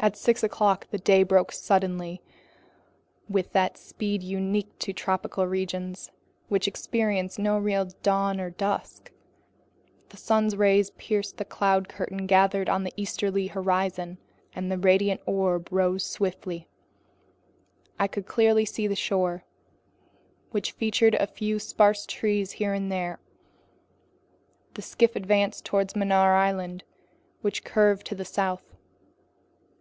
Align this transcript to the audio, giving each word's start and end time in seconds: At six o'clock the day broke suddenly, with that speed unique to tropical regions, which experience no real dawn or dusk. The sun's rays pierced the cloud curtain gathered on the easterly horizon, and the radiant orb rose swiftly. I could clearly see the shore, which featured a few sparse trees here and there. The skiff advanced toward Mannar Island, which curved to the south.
At 0.00 0.14
six 0.16 0.44
o'clock 0.44 0.86
the 0.92 0.98
day 0.98 1.24
broke 1.24 1.50
suddenly, 1.50 2.22
with 3.28 3.50
that 3.50 3.76
speed 3.76 4.22
unique 4.22 4.78
to 4.78 4.92
tropical 4.92 5.44
regions, 5.48 6.12
which 6.48 6.68
experience 6.68 7.36
no 7.36 7.58
real 7.58 7.86
dawn 8.04 8.38
or 8.40 8.48
dusk. 8.48 9.10
The 10.10 10.16
sun's 10.16 10.54
rays 10.54 10.90
pierced 10.90 11.38
the 11.38 11.44
cloud 11.44 11.88
curtain 11.88 12.28
gathered 12.28 12.68
on 12.68 12.84
the 12.84 12.92
easterly 12.96 13.48
horizon, 13.48 14.18
and 14.54 14.70
the 14.70 14.78
radiant 14.78 15.20
orb 15.26 15.66
rose 15.72 16.04
swiftly. 16.06 16.68
I 17.98 18.06
could 18.06 18.24
clearly 18.26 18.64
see 18.64 18.86
the 18.86 18.94
shore, 18.94 19.42
which 20.52 20.70
featured 20.70 21.16
a 21.16 21.26
few 21.26 21.58
sparse 21.58 22.06
trees 22.06 22.52
here 22.52 22.72
and 22.72 22.92
there. 22.92 23.18
The 24.74 24.82
skiff 24.82 25.16
advanced 25.16 25.64
toward 25.64 25.88
Mannar 25.96 26.36
Island, 26.36 26.84
which 27.42 27.64
curved 27.64 28.06
to 28.06 28.14
the 28.14 28.24
south. 28.24 28.62